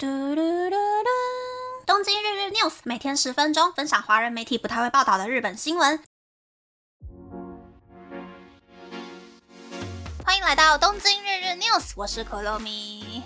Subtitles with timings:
[0.00, 1.08] 嘟嘟嘟嘟！
[1.84, 6.00] 东京日日 news 每天十分钟，分享华人媒体不太会报道的日本新闻。
[10.24, 13.24] 欢迎来到东京日日 news，我是可乐米。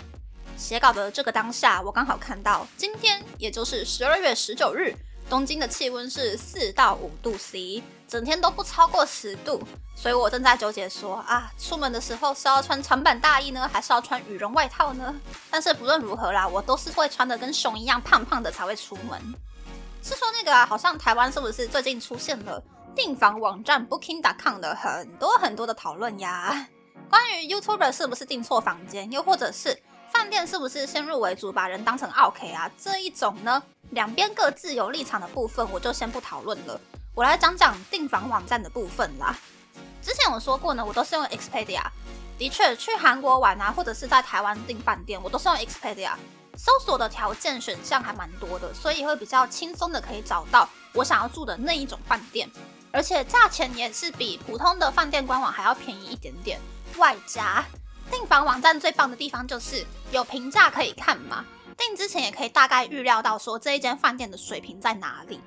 [0.57, 4.95] 写稿的这个当下，我刚好看到今天，也就是十二月十九日。
[5.33, 9.63] 东京的气温是四到五度 C，整天都不超过十度，
[9.97, 15.15] 所以我正在纠结说啊，出门的时候是要穿长版大衣呢，还是要穿羽绒外套呢？
[15.51, 19.19] 但是不论如何啦，我都是会穿的跟熊一样胖胖的才会出门。
[20.03, 22.63] 是说那个啊，好像台湾是不是最近出现了
[22.95, 26.69] 订房网站 Booking.com 的很多很多的讨论呀？
[27.09, 29.83] 关于 YouTuber 是不是订错房间，又或者是
[30.23, 32.71] 饭店是不是先入为主把人当成 OK 啊？
[32.79, 33.61] 这一种呢？
[33.91, 36.81] 两边各自有立场的部分，我就先不讨论了。
[37.13, 39.37] 我来讲讲订房网站的部分啦。
[40.01, 41.83] 之前我说过呢，我都是用 Expedia。
[42.39, 46.13] 的确，去韩国玩啊，或者是在台湾订饭店，我都是用 Expedia。
[46.57, 52.49] 搜索的条件选项还蛮多的，所以会比较轻松的可以找到我想要住的那一种饭店，
[52.93, 56.61] 而且价钱也是比普通的饭店官网还要便宜一点点。
[56.97, 57.65] 外加
[58.13, 61.43] 订房网站最棒的地方就是有评价可以看嘛。
[61.79, 65.41] 订之前也可以大概预料到说这一间饭店的水平在哪里。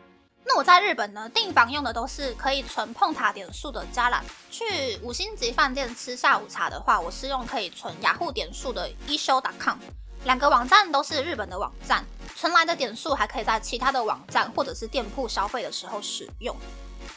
[0.44, 4.26] 那我在日本呢，订房用的都是可以存碰塔点数的加览。
[4.50, 9.78] 去五星级饭店吃下午茶的话，我是用可以存雅虎点数的 e s h o w c o m
[10.24, 12.04] 两个网站都是日本的网站，
[12.36, 16.56] 存来的点数还可以在其他的网站或者是店铺消费的时候使用。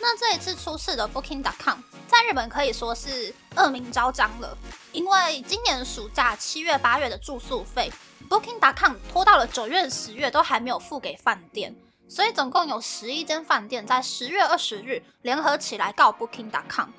[0.01, 4.57] 那这一次出事的 Booking.com 在日本可以说是恶名昭彰了，
[4.93, 7.93] 因为今年暑假七月八月的住宿费。
[8.29, 11.75] Booking.com 拖到了九月、十月都还没有付给饭店，
[12.09, 16.91] 所以总共有十一间饭店在十月二十日联合起来告 Booking.com。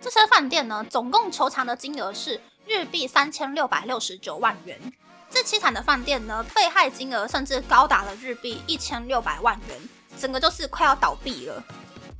[0.00, 4.80] 这些饭店呢，总共求偿的金额是日币三千六百六十九万元。
[5.28, 11.62] 这凄惨的饭店呢，被害金额甚至高达了日币一千六百万元，整个就是快要倒闭了。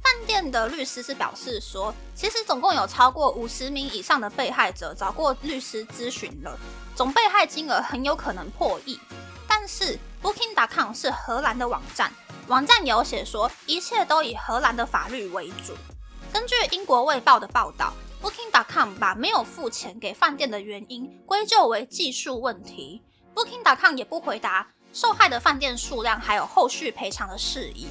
[0.07, 6.57] 饭店的律师是表示说，其实总共有超过五十名以上的被害者找过律师咨询了，
[6.95, 9.01] 总被害金额很有可能破亿。
[9.49, 12.13] 但是 Booking.com 是荷兰的网站，
[12.47, 15.75] 网站有写说一切都以荷兰的法律为主。
[16.33, 23.03] 根据英国卫报的报道，Booking.com 把没有付钱给饭店的原因归咎为技术问题。
[23.35, 27.89] Booking.com 也不回答受害的饭店数量，还有后续赔偿的事宜。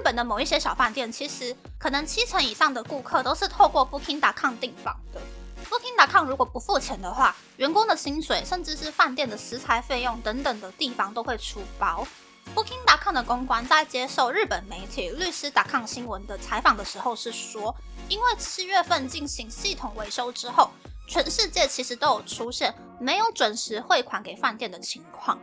[0.00, 5.20] 日本的某一些小饭店，其实可能七成以上的顾客都是透过 Booking.com 订房的。
[5.68, 12.06] Booking.com 如果不付钱的话，员工的薪水，甚至是饭店的食材费用等等的地方都会出包。
[12.54, 17.76] Booking.com 的公关在接受日本媒体律师 .com 新闻的采访的时候是说，
[18.08, 20.70] 因为七月份进行系统维修之后，
[21.06, 25.38] 全世界其实都有出现没有准时汇款给饭店的情况。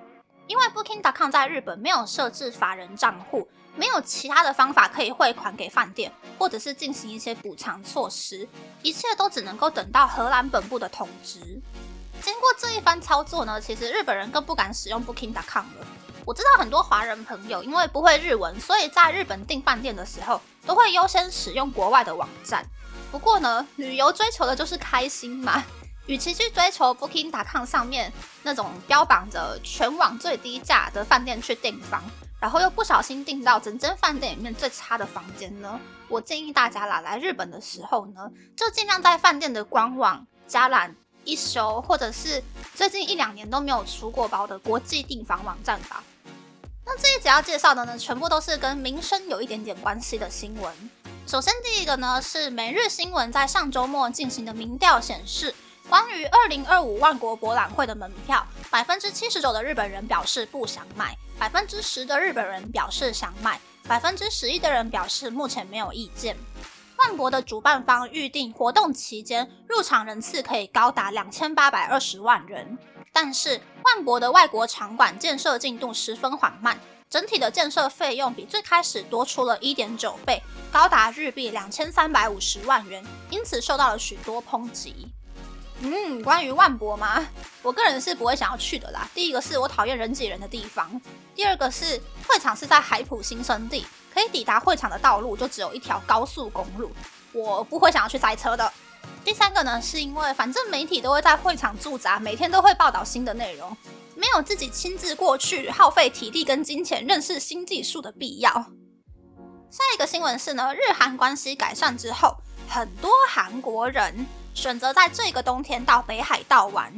[0.47, 3.47] 因为 Booking.com 在日本没有设置法人账户。
[3.80, 8.50] 没有其他的方法可以汇款给饭店，或者是进行一些补偿措施，
[8.81, 11.40] 一切都只能够等到荷兰本部的通知。
[12.19, 15.86] 经过这一番操作呢，其实日本人更不敢使用 Booking.com 了。
[16.25, 22.66] 我知道很多华人朋友因为不会日文，所以在日本订饭店的时候都会优先使用国外的网站。
[23.12, 25.63] 不过呢，旅游追求的就是开心嘛，
[26.07, 28.12] 与其去追求 Booking.com 上面
[28.44, 32.01] 那种标榜着全网最低价的饭店去订房。
[32.40, 35.79] 然后又不小心订到整间饭店里面最差的房间呢？
[36.07, 42.44] 我建议大家啦，来日本的时候呢，就尽量在饭店的官网加览一休，或者是
[42.75, 46.03] 最近一两年都没有出过包的国际订房网站吧。
[46.85, 50.72] 那这一节要介绍的呢，全部都是跟民生有一点点关系的新闻。
[51.25, 55.56] 首先第一个呢，是每日新闻在上周末进行的民调显示。
[55.90, 66.36] 关于二零二五万国博览会的门票，百分之七十九的日本人表示不想买，百分之十的日本人表示想买，百分之十一的人表示目前没有意见。
[66.98, 72.78] 万国的主办方预定活动期间入场人次可以高达两千八百二十万人，
[73.14, 76.78] 但是万国的外国场馆建设进度十分缓慢，
[77.10, 85.07] 整体的建设费用比最开始多出了一点九倍，高达日币两千三百五十万元，因此受到了许多抨击。
[85.81, 87.25] 嗯，关于万博吗？
[87.62, 89.07] 我个人是不会想要去的啦。
[89.13, 91.00] 第一个是我讨厌人挤人的地方，
[91.35, 96.91] 第二个是会场是在海浦新生地，可以抵达会场的道路就只有一条高速公路，
[97.31, 98.71] 我不会想要去塞车的。
[99.24, 103.75] 第三个呢，是因为反正媒体都会在会场驻扎，每天都会报道新的内容，
[104.15, 108.51] 没有自己亲自过去耗费体力跟金钱认识新技术的必要。
[109.69, 112.35] 下一个新闻是呢，日韩关系改善之后，
[112.68, 114.25] 很多韩国人。
[114.57, 116.92] 选择在这个冬天到北海道玩，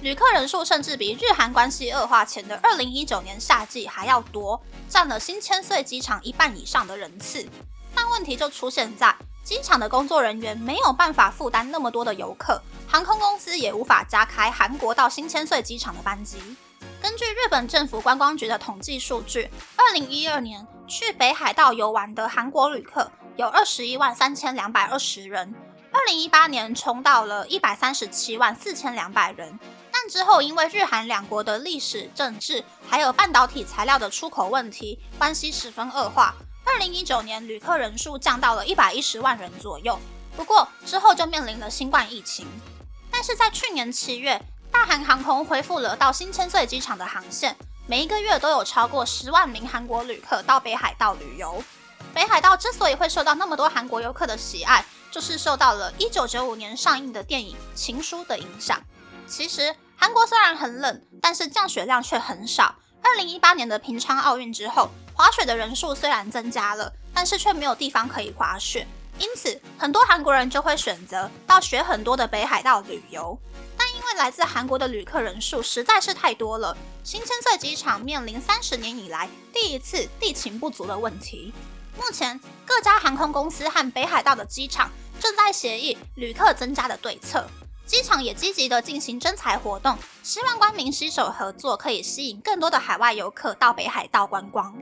[0.00, 7.46] 旅客人数甚至比日韩关系恶化前的二零一九年夏季还要多，占了新千岁机场一半以上的人次。
[7.94, 9.14] 但问题就出现在
[9.44, 16.38] 机场的工作人员没有办法负担那么多的游客，航空公司也无法加开韩国到新千岁机场的班机。
[17.02, 25.54] 根据日本政府观光局的统计数据，二零一二年去北海道游玩的韩国旅客有二十一万三千两百二十人，
[25.92, 29.58] 二零一八年冲到了一百三十七万四千两百人。
[29.92, 36.34] 但之后，因为日韩两国的历史、政治，还有半导体材料的出口问题，关系十分恶化。
[36.64, 39.98] 二零一九年旅客人数降到了一百一十万人左右。
[40.34, 42.46] 不过之后就面临了新冠疫情。
[43.10, 44.40] 但是在去年七月，
[44.70, 47.54] 大韩航空恢复了到新千岁机场的航线，
[47.86, 51.62] 每一个月都有超过十万名韩国旅客到北海道旅游。
[52.14, 58.82] 北海道之所以会受到那么多韩国游客的喜爱，就是受到了一九九五年上映的电影《情书》的影响。
[59.28, 62.74] 其实韩国虽然很冷，但是降雪量却很少。
[63.02, 68.86] 二零一八年的平昌奥运之后，滑雪的人数虽然增加了，但是却没有地方可以滑雪，
[69.18, 73.38] 因此很多韩国人就会选择到雪很多的北海道旅游。
[73.76, 76.74] 但因为来自韩国的旅客人数实在是太多了，
[77.04, 81.52] 新千岁机场面临三十年以来第一次地勤不足的问题。
[81.98, 84.90] 目前各家航空公司和北海道的机场
[85.22, 87.46] 正在协议旅客增加的对策。
[87.86, 94.76] 机场也积极的进行征才活动，希望官民携手合作，可以吸引更多的海外游客到北海道观光。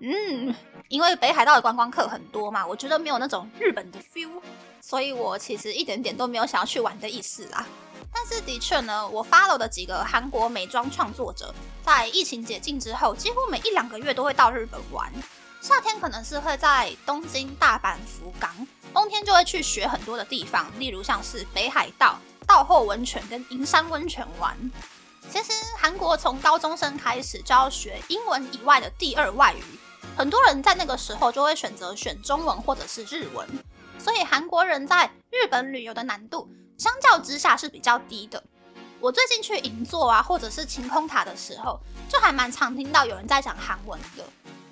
[0.00, 0.52] 嗯，
[0.88, 4.42] 因为北海道的观光客很多嘛，我觉得没有那种日本的 feel，
[4.80, 7.64] 所以我其实一点点都没有想要去玩的意思啦。
[8.12, 11.54] 但是的确呢，我 follow 的几个韩国美妆创作者，
[11.84, 15.12] 在疫情解禁之后，几乎每一两个月都会到日本玩。
[15.60, 18.50] 夏天可能是会在东京、大阪、福冈。
[19.12, 24.56] 天就会去学很多的地方，例如像是北海道、道后温泉跟银山温泉玩。
[25.30, 29.62] 其实韩国从高中生开始就要学英文以外的第二外语，
[30.16, 33.46] 很多人在那个时候就会选择选中文或者是日文。
[33.98, 38.42] 所以韩国人在日本旅游的难度相较之下是比较低的。
[38.98, 44.24] 我最近去银座啊，或者是晴空塔的时候，就还蛮常听到有人在讲韩文的。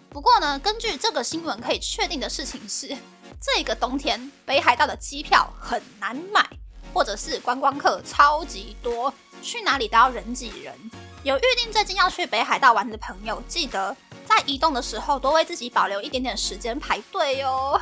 [0.09, 2.97] 不过呢，根据这个新闻可以确定的事情是。
[3.41, 6.47] 这个冬天北海道的机票很难买，
[6.93, 10.75] 或者是观光客超级多，去哪里都要人挤人。
[11.23, 13.97] 有预定最近要去北海道玩的朋友，记得
[14.27, 17.81] 在移动的时候多为自己保留一点点时间排队哟。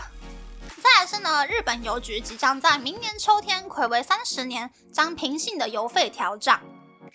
[0.80, 6.60] 再来是呢，日本邮局即将在明年秋天暌违三十年，将平信的邮费调涨，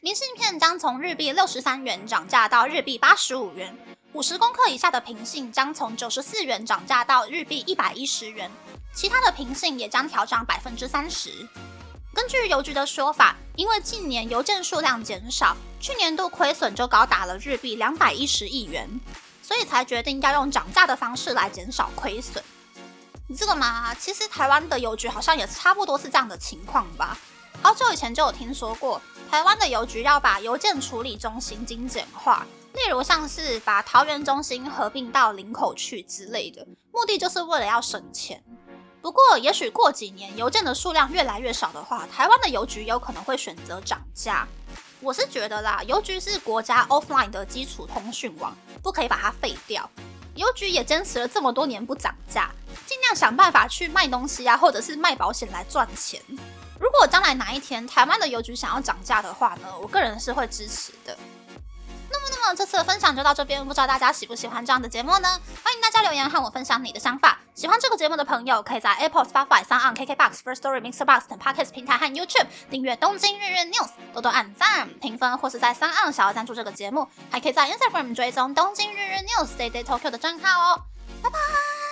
[0.01, 3.73] 明信片将从日币六十三元涨价到日币八十五元。
[4.13, 8.49] 五十公克以下的平信将从九十四元涨价到日币一百一十元，
[8.93, 11.31] 其他的平信也将调涨百分之三十。
[12.13, 18.87] 根据邮局的说法，因为近年邮件数量减少，去年度亏损就高达了日币两百一十亿元，
[19.41, 22.43] 所以才决定要用涨价的方式来减少亏损。
[23.35, 27.17] 这个嘛，其实台湾的邮局好像也差不多是这样的情况吧。
[27.63, 29.01] 好久以前就有听说过，
[29.31, 32.45] 台湾的邮局要把邮件处理中心精简化。
[32.73, 38.43] 例如像是把桃园中心合并到林口去之类的，目的就是为了要省钱。
[39.01, 44.47] 不过，也许过几年邮件的数量越来越少的话，台湾的邮局有可能会选择涨价。
[45.01, 49.89] 我是觉得啦，邮局是国家 offline 的基础通讯网，不可以把它废掉。
[50.35, 52.49] 邮局也坚持了这么多年不涨价，
[52.87, 56.19] 尽量想办法去卖东西啊，或者是卖保险来赚钱。
[56.79, 61.15] 如果将来哪一天台湾的邮局想要涨价的话呢，我个人是会支持的。
[62.13, 65.27] 那么那么这次的分享就到这边，不知道大家喜不喜欢这样的节目呢？
[65.63, 67.39] 欢迎大家留言和我分享你的想法。
[67.55, 76.13] 喜欢这个节目的朋友，可以在 Apple、Spotify、s o n KKBox、First Story、Mixer Box 等 Podcast 平台和 YouTube 订阅《东京日日 News》，多多按赞、评分，或是在 s o n
[76.13, 77.07] 小要赞助这个节目。
[77.31, 80.81] 还可以在 Instagram 追踪《东京日日 News》Day Day Tokyo 的账号哦。
[81.23, 81.82] 拜拜。